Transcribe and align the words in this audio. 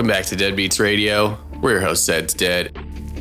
Welcome 0.00 0.16
back 0.16 0.24
to 0.28 0.36
Dead 0.36 0.56
Beats 0.56 0.80
Radio. 0.80 1.36
We're 1.60 1.72
your 1.72 1.80
host, 1.82 2.06
Zed's 2.06 2.32
Dead. 2.32 2.74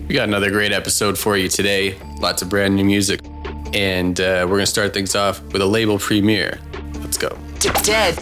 We 0.08 0.16
got 0.16 0.30
another 0.30 0.50
great 0.50 0.72
episode 0.72 1.18
for 1.18 1.36
you 1.36 1.50
today. 1.50 2.00
Lots 2.22 2.42
of 2.42 2.48
brand 2.48 2.78
new 2.78 2.86
music. 2.86 3.20
And 3.74 4.18
uh, 4.18 4.48
we're 4.48 4.56
going 4.56 4.62
to 4.62 4.66
start 4.66 4.94
things 4.94 5.14
off 5.14 5.42
with 5.52 5.62
a 5.62 5.66
label 5.66 6.00
premiere. 6.00 6.58
Let's 7.02 7.18
go. 7.18 7.38
Dead 7.60 8.16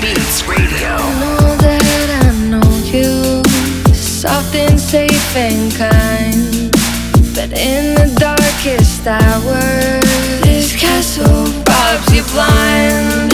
Beats 0.00 0.42
Radio. 0.48 0.96
know 0.98 1.56
that 1.60 2.24
I 2.24 2.50
know 2.50 2.60
you, 2.90 3.44
soft 3.94 4.52
and 4.56 4.80
safe 4.80 5.36
and 5.36 5.72
kind. 5.74 6.72
But 7.36 7.56
in 7.56 7.94
the 7.94 8.16
darkest 8.18 9.06
hour, 9.06 10.00
this 10.42 10.74
castle 10.74 11.44
robs 11.68 12.12
you 12.12 12.24
blind. 12.34 13.30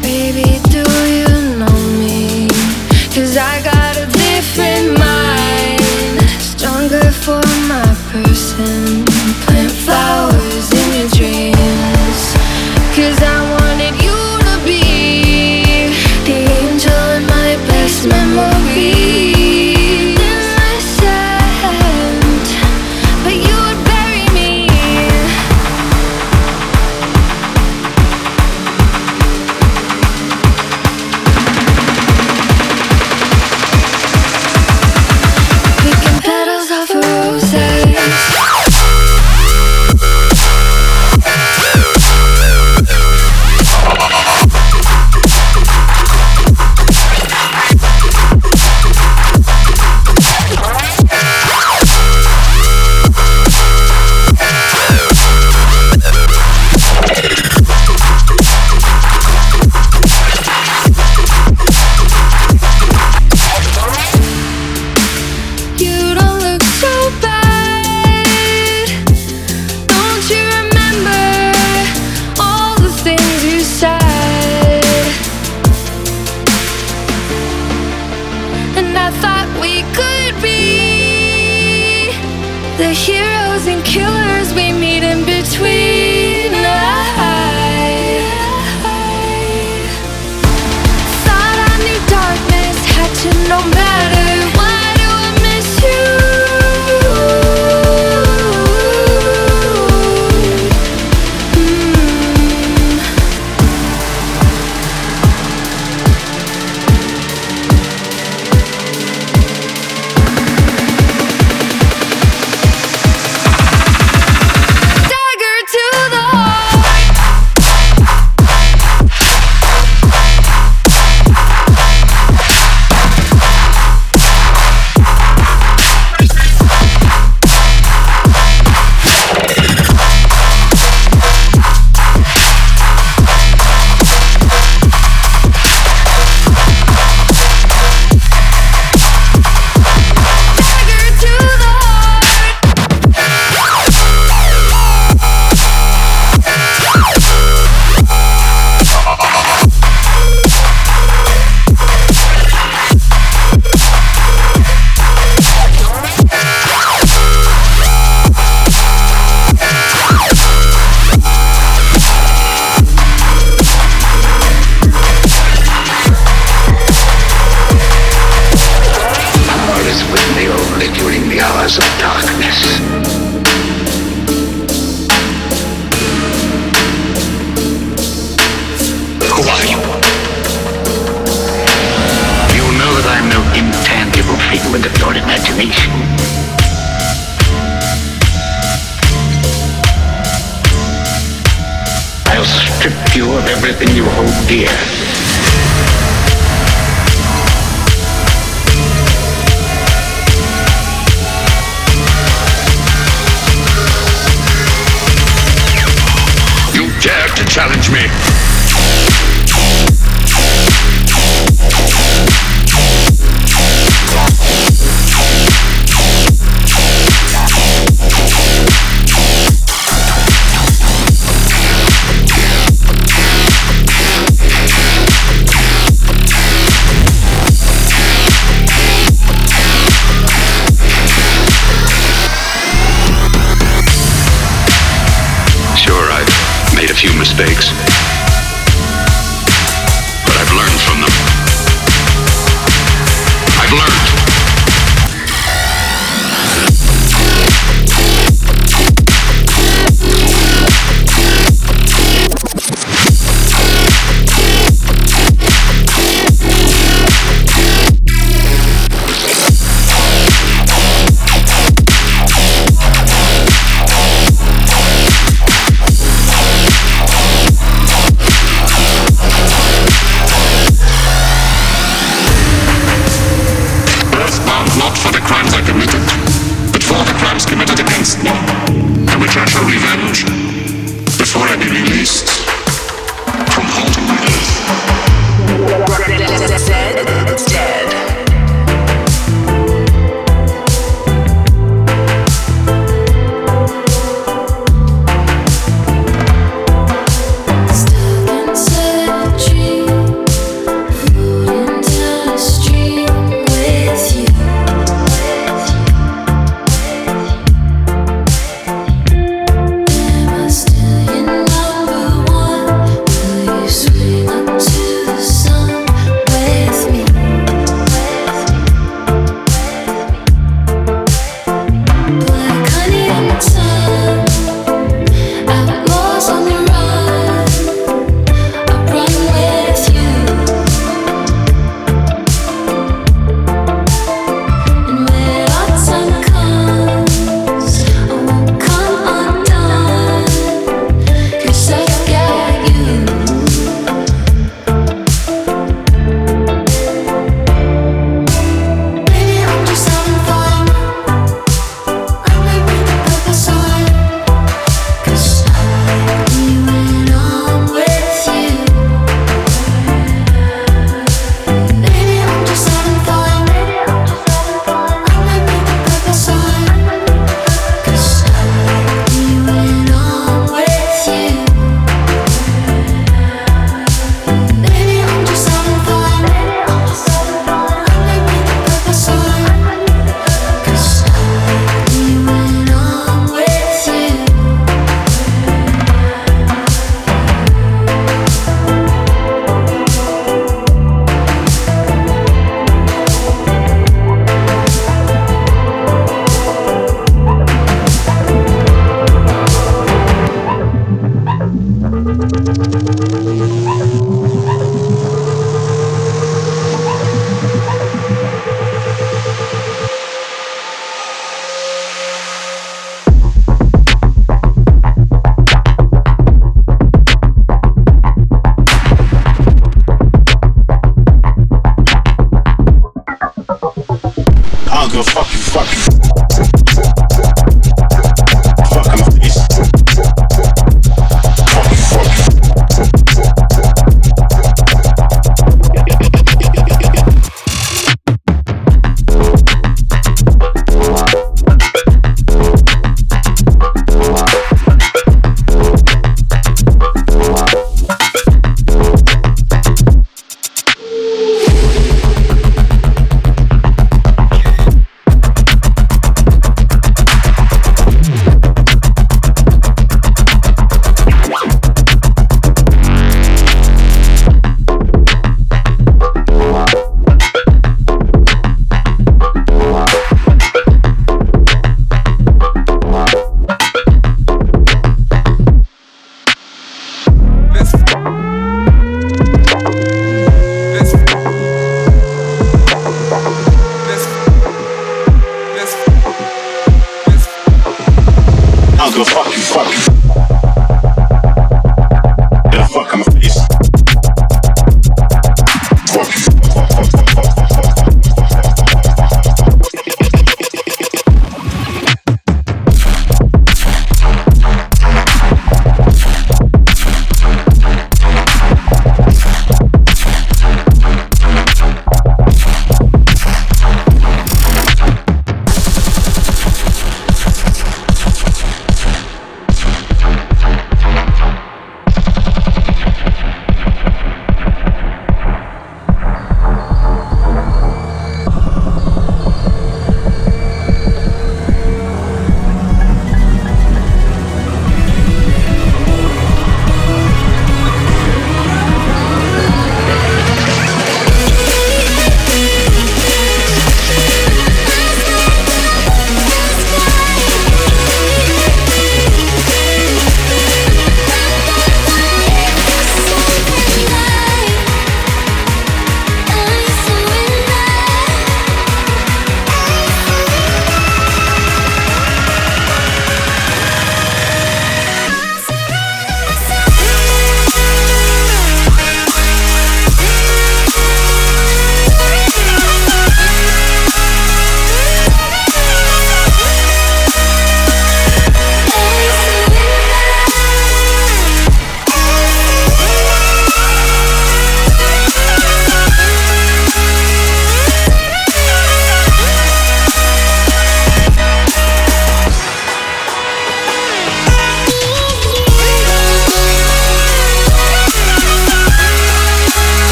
Baby, 0.00 0.63
Cause 3.14 3.36
I 3.36 3.62
got 3.62 3.96
a 3.96 4.06
different 4.06 4.98
mind, 4.98 6.28
stronger 6.40 7.12
for 7.12 7.40
my 7.68 7.86
person. 8.10 9.04
Plant 9.46 9.70
flowers 9.70 10.72
in 10.72 10.88
your 10.98 11.08
dreams. 11.10 12.22
Cause 12.90 13.22
I 13.22 13.38
wanted 13.54 13.94
you 14.02 14.18
to 14.42 14.54
be 14.66 15.94
the 16.26 16.38
angel 16.58 17.02
in 17.14 17.22
my 17.26 17.54
best 17.68 18.04
memory. 18.08 19.13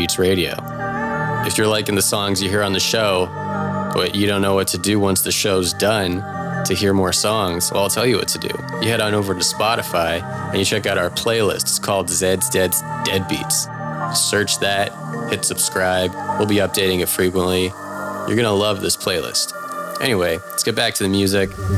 Beats 0.00 0.18
Radio. 0.18 0.54
If 1.46 1.58
you're 1.58 1.66
liking 1.66 1.94
the 1.94 2.00
songs 2.00 2.42
you 2.42 2.48
hear 2.48 2.62
on 2.62 2.72
the 2.72 2.80
show, 2.80 3.26
but 3.92 4.14
you 4.14 4.26
don't 4.26 4.40
know 4.40 4.54
what 4.54 4.68
to 4.68 4.78
do 4.78 4.98
once 4.98 5.20
the 5.20 5.30
show's 5.30 5.74
done 5.74 6.22
to 6.64 6.72
hear 6.72 6.94
more 6.94 7.12
songs, 7.12 7.70
well, 7.70 7.82
I'll 7.82 7.90
tell 7.90 8.06
you 8.06 8.16
what 8.16 8.28
to 8.28 8.38
do. 8.38 8.48
You 8.80 8.88
head 8.88 9.02
on 9.02 9.12
over 9.12 9.34
to 9.34 9.40
Spotify 9.40 10.22
and 10.48 10.58
you 10.58 10.64
check 10.64 10.86
out 10.86 10.96
our 10.96 11.10
playlist. 11.10 11.64
It's 11.64 11.78
called 11.78 12.08
Zed's 12.08 12.48
Dead's 12.48 12.80
Dead 13.04 13.28
Beats. 13.28 13.68
Search 14.14 14.58
that, 14.60 14.90
hit 15.28 15.44
subscribe. 15.44 16.14
We'll 16.38 16.48
be 16.48 16.56
updating 16.56 17.00
it 17.00 17.10
frequently. 17.10 17.64
You're 17.64 18.36
going 18.36 18.44
to 18.44 18.52
love 18.52 18.80
this 18.80 18.96
playlist. 18.96 19.52
Anyway, 20.00 20.38
let's 20.48 20.62
get 20.62 20.76
back 20.76 20.94
to 20.94 21.02
the 21.02 21.10
music. 21.10 21.50
It's 21.58 21.74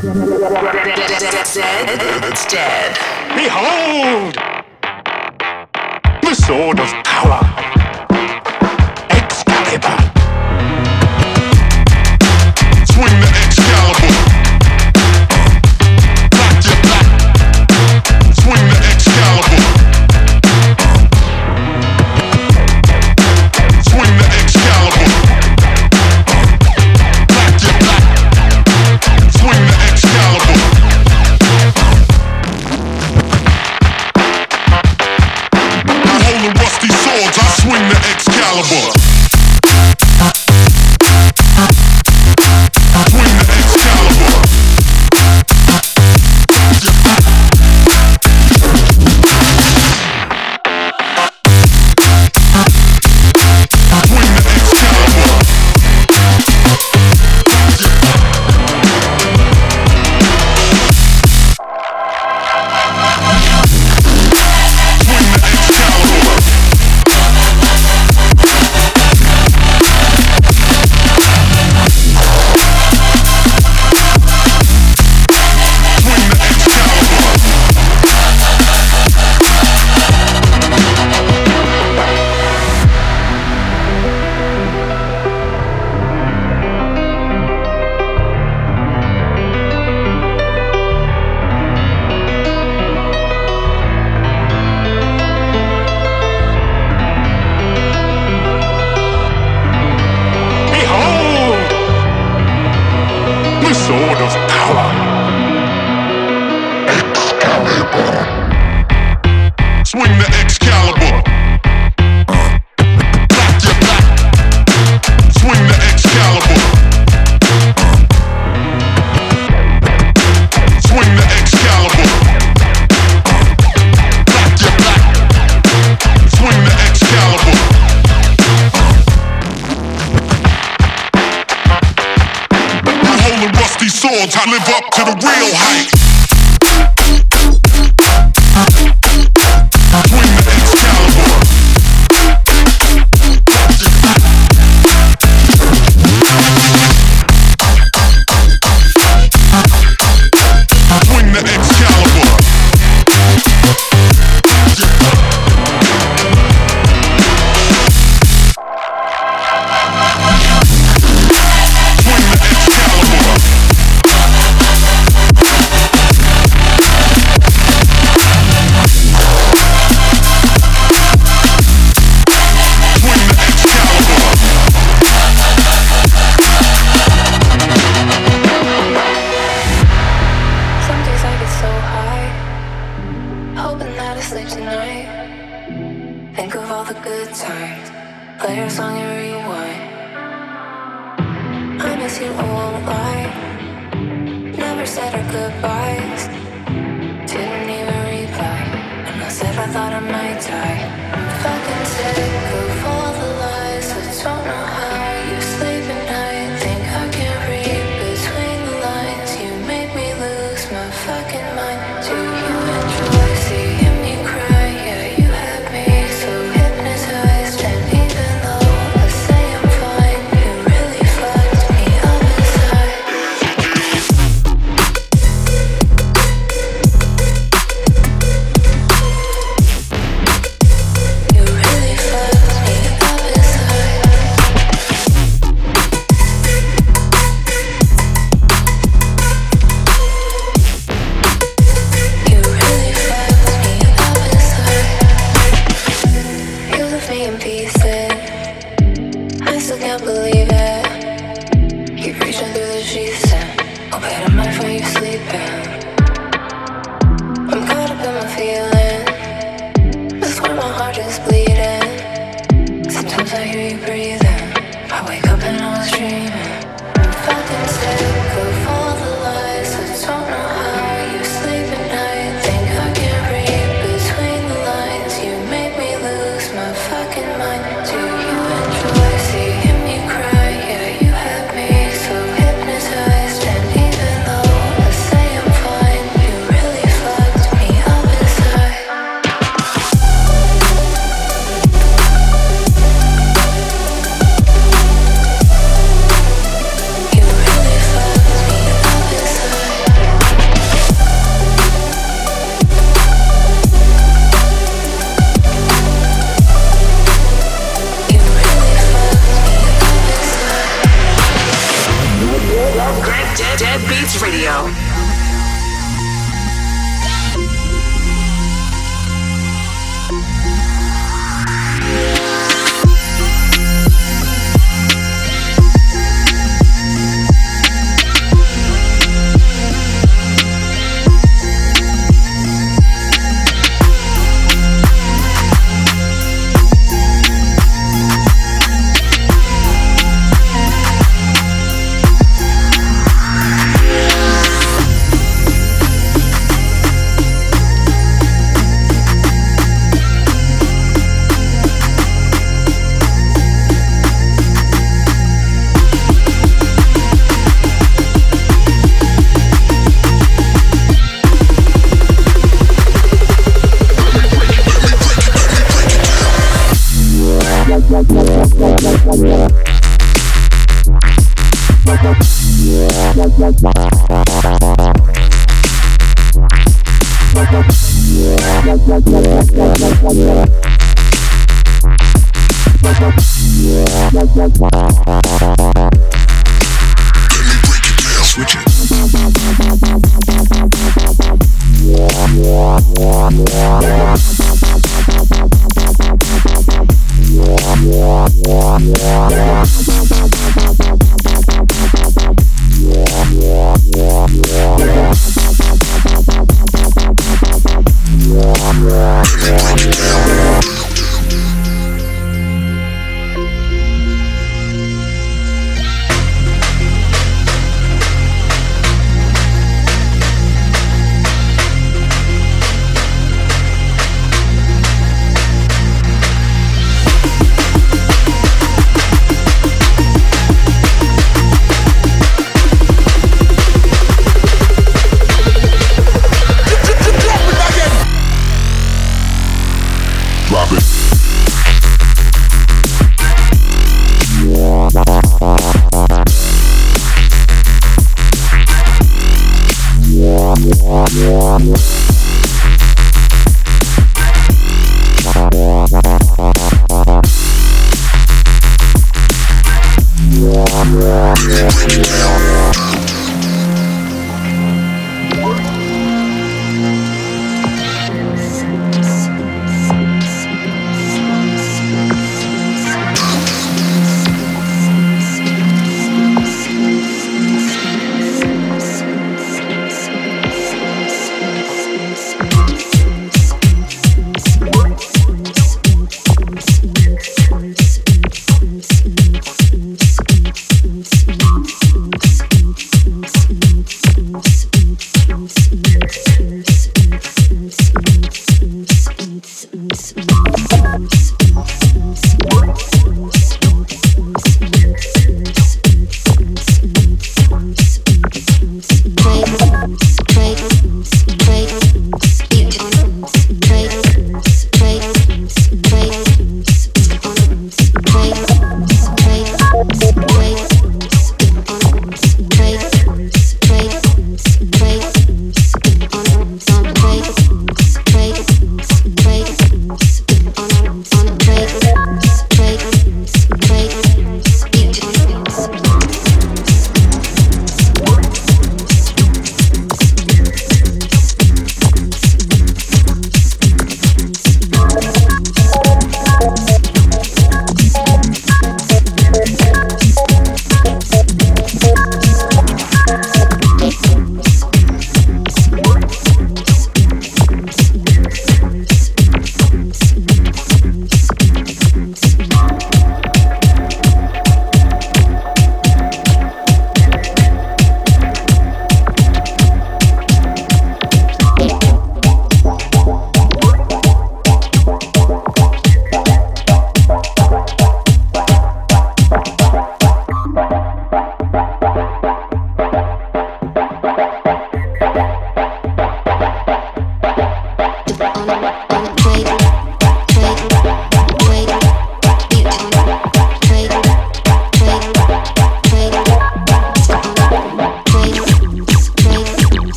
dead. 2.47 2.97
Behold! 3.35 4.37
The 6.23 6.35
sword 6.37 6.79
of 6.79 6.87
power. 7.03 7.82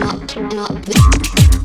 not, 0.00 0.36
not, 0.54 0.88
not. 0.88 1.59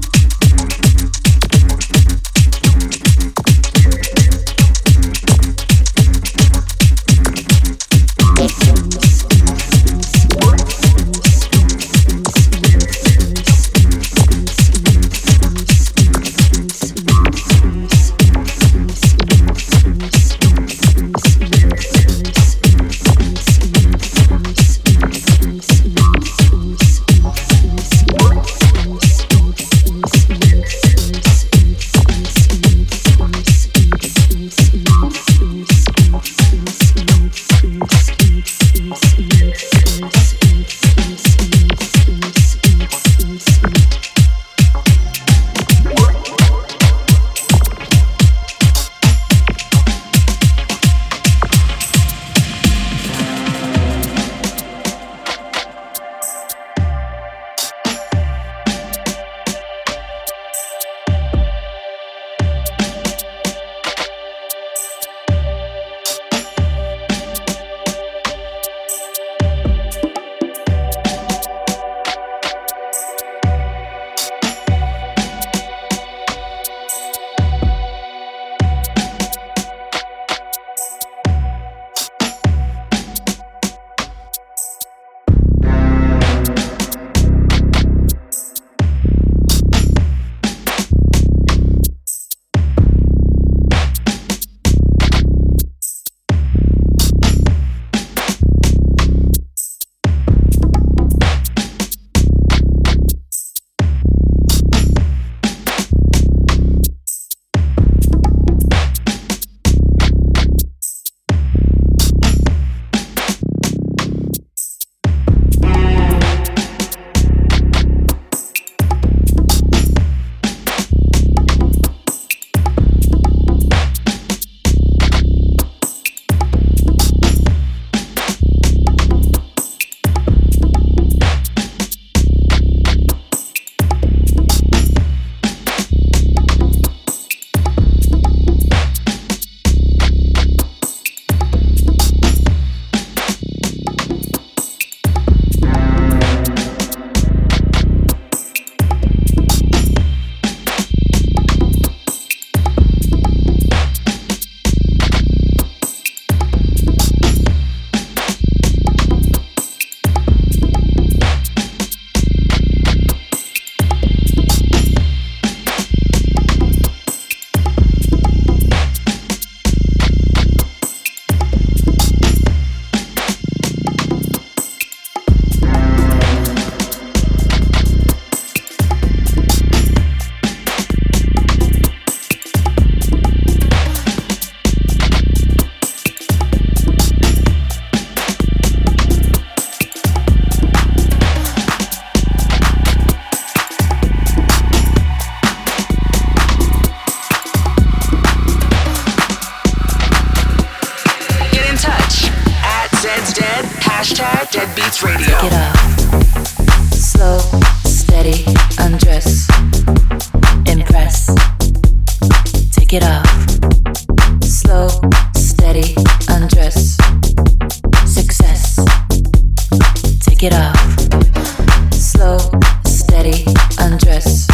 It's 223.98 224.48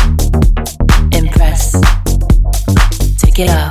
late 3.40 3.71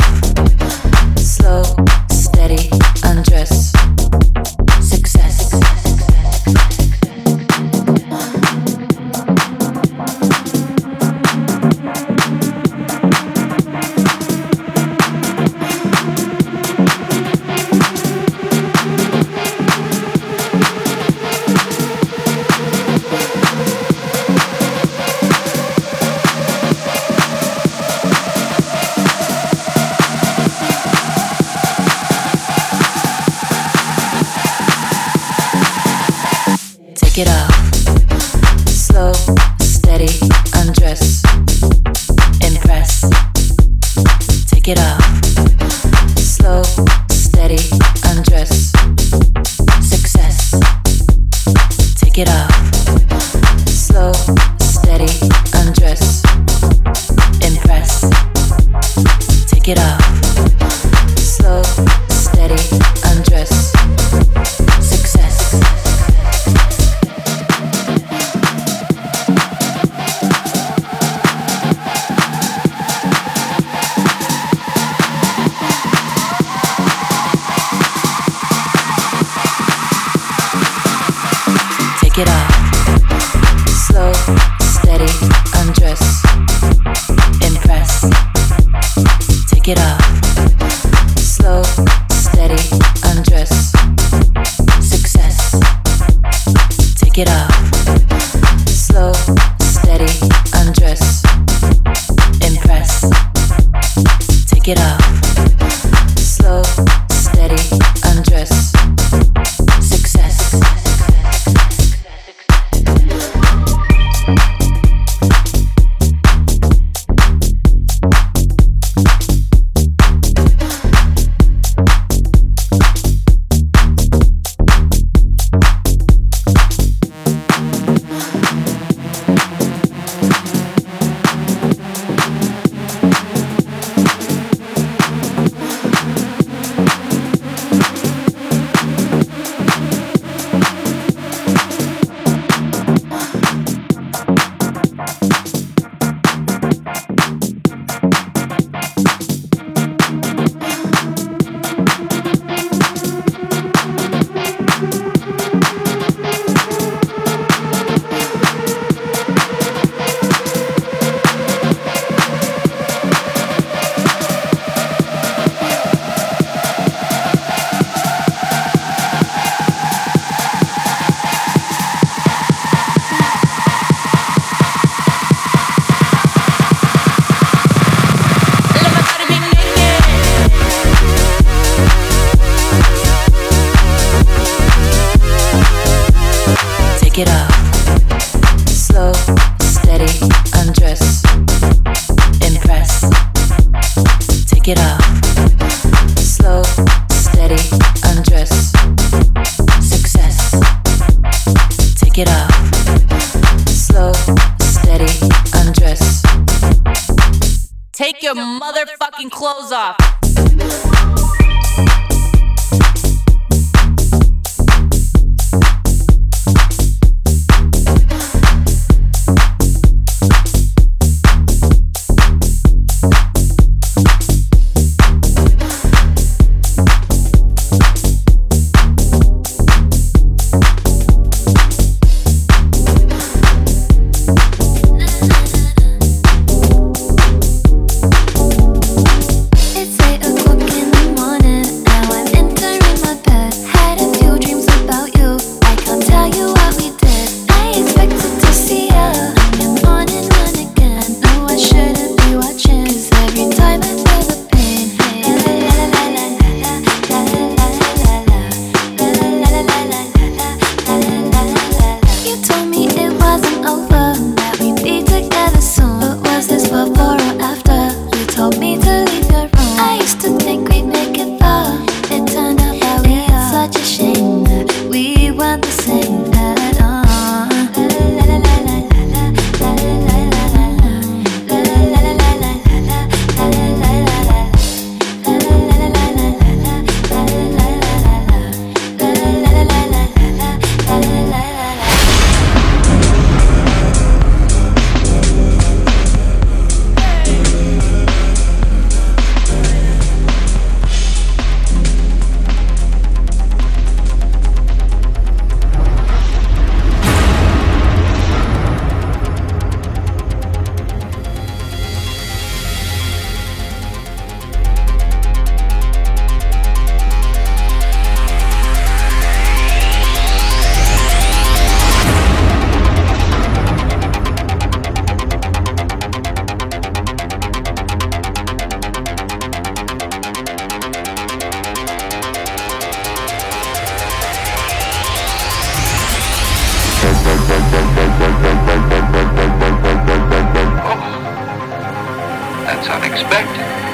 music 343.22 343.89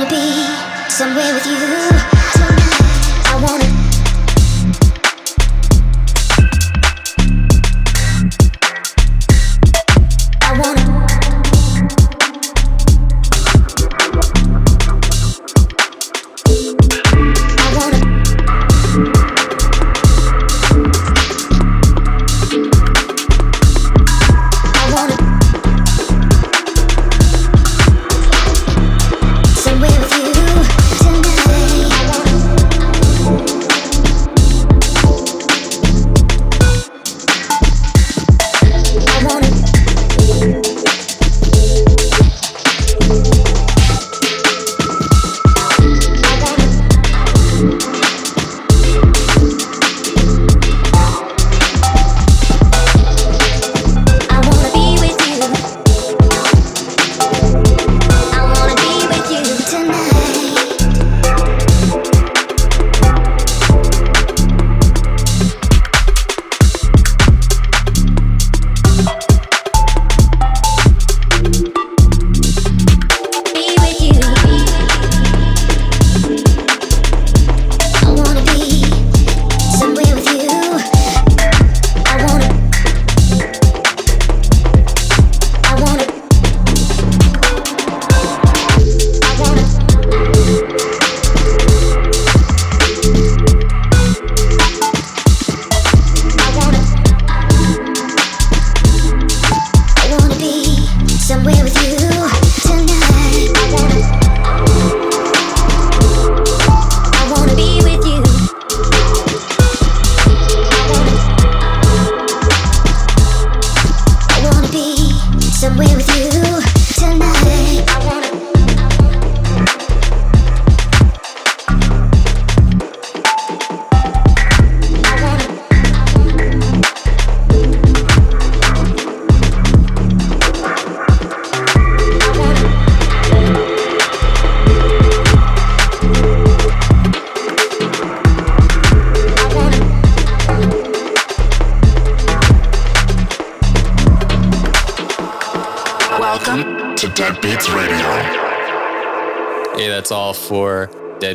wanna 0.00 0.10
be 0.10 0.90
somewhere 0.90 1.34
with 1.34 1.46
you 1.46 1.56
tonight. 1.58 2.00
I 3.26 3.40
wanna. 3.42 3.79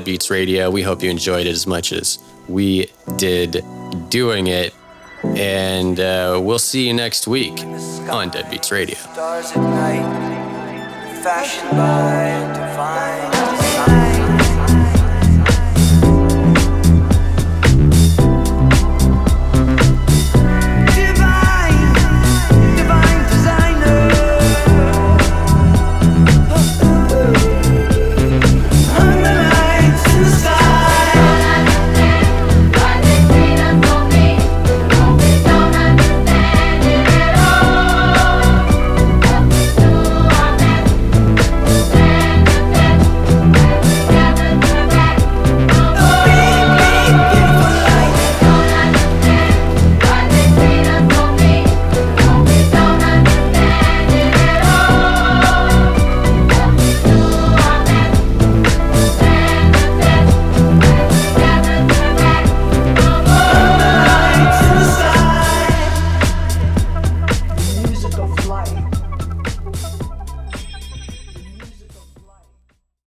Beats 0.06 0.30
Radio. 0.30 0.70
We 0.70 0.84
hope 0.84 1.04
you 1.04 1.10
enjoyed 1.10 1.48
it 1.48 1.52
as 1.52 1.68
much 1.68 1.92
as 1.92 2.20
we 2.48 2.90
did 3.18 3.66
doing 4.10 4.48
it. 4.48 4.74
And 5.24 6.00
uh, 6.00 6.40
we'll 6.42 6.60
see 6.60 6.88
you 6.88 6.94
next 6.94 7.28
week 7.28 7.60
on 8.10 8.30
Deadbeats 8.32 8.72
Radio. 8.72 8.98